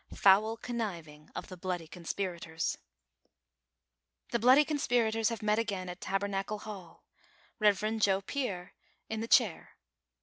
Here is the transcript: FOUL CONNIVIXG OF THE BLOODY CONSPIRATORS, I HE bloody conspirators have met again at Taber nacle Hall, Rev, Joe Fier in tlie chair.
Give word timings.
FOUL 0.15 0.57
CONNIVIXG 0.57 1.29
OF 1.35 1.45
THE 1.47 1.57
BLOODY 1.57 1.85
CONSPIRATORS, 1.87 2.75
I 2.75 2.77
HE 4.31 4.37
bloody 4.39 4.65
conspirators 4.65 5.29
have 5.29 5.43
met 5.43 5.59
again 5.59 5.89
at 5.89 6.01
Taber 6.01 6.27
nacle 6.27 6.59
Hall, 6.61 7.03
Rev, 7.59 7.99
Joe 7.99 8.21
Fier 8.21 8.73
in 9.09 9.21
tlie 9.21 9.29
chair. 9.29 9.75